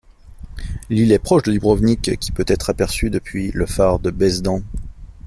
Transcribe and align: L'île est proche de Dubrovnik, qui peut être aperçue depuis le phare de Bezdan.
L'île 0.89 1.11
est 1.11 1.19
proche 1.19 1.43
de 1.43 1.51
Dubrovnik, 1.51 2.17
qui 2.17 2.31
peut 2.31 2.43
être 2.47 2.71
aperçue 2.71 3.11
depuis 3.11 3.51
le 3.51 3.67
phare 3.67 3.99
de 3.99 4.09
Bezdan. 4.09 4.63